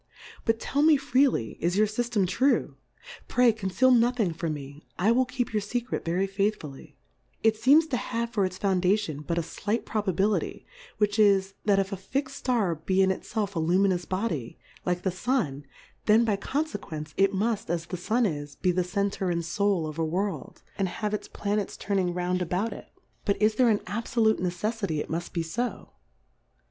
But 0.45 0.59
tell 0.59 0.81
me 0.81 0.97
freely, 0.97 1.59
is 1.59 1.77
your 1.77 1.85
Syftem 1.85 2.27
true? 2.27 2.75
Pray 3.27 3.51
conceal 3.51 3.91
noihing 3.91 4.35
from 4.35 4.55
me; 4.55 4.87
I 4.97 5.11
will 5.11 5.25
keep 5.25 5.53
your 5.53 5.61
Secret 5.61 6.03
very 6.03 6.25
faithfully; 6.25 6.95
it 7.43 7.53
feems 7.55 7.85
to 7.91 7.97
have 7.97 8.31
for 8.31 8.43
its 8.43 8.57
Foundation, 8.57 9.21
but 9.21 9.37
a 9.37 9.43
flight 9.43 9.85
Probability, 9.85 10.65
which 10.97 11.19
is, 11.19 11.53
that 11.65 11.77
if 11.77 11.91
a 11.91 11.97
fix'd 11.97 12.33
Star 12.35 12.73
be 12.73 13.03
in 13.03 13.11
it 13.11 13.21
felf 13.21 13.55
a 13.55 13.59
Lumiuoas 13.59 14.09
Body, 14.09 14.57
like 14.87 15.03
the 15.03 15.11
Sun, 15.11 15.65
then 16.07 16.25
by 16.25 16.35
confcqence, 16.35 17.13
it 17.15 17.31
muft, 17.31 17.69
as 17.69 17.85
the 17.85 17.95
Sun 17.95 18.25
is, 18.25 18.55
be 18.55 18.71
the 18.71 18.83
Center 18.83 19.29
and 19.29 19.45
Soul 19.45 19.85
of 19.85 19.99
a 19.99 20.03
World; 20.03 20.63
and 20.79 20.87
have 20.87 21.11
irs 21.11 21.31
Planets 21.31 21.77
turning 21.77 22.11
round 22.11 22.41
about 22.41 22.73
it: 22.73 22.89
Butis 23.27 23.53
there 23.55 23.69
an 23.69 23.77
abfolute 23.85 24.39
140 24.39 24.39
Difcourfes 24.39 24.39
on 24.39 24.43
the 24.43 24.49
abfolute 24.49 24.49
neceffity 24.49 24.99
it 25.03 25.11
muft 25.11 25.31
be 25.33 25.43
fo 25.43 25.91